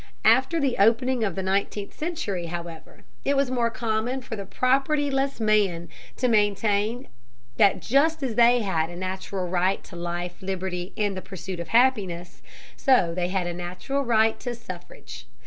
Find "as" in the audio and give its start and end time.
8.23-8.33